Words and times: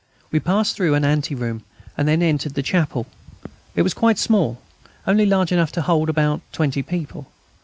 We 0.31 0.39
passed 0.39 0.75
through 0.75 0.95
an 0.95 1.05
anteroom, 1.05 1.61
and 1.95 2.07
then 2.07 2.23
entered 2.23 2.55
the 2.55 2.63
chapel. 2.63 3.05
It 3.75 3.83
was 3.83 3.93
quite 3.93 4.17
small, 4.17 4.59
only 5.05 5.27
large 5.27 5.51
enough 5.51 5.71
to 5.73 5.83
hold 5.83 6.09
about 6.09 6.41
twenty 6.51 6.81
people. 6.81 7.27